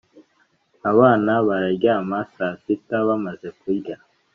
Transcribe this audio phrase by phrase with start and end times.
[0.91, 3.95] abana bararyama saa sita bamaze kurya